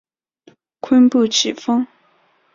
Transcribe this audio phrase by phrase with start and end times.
[0.79, 1.85] 坤布崎峰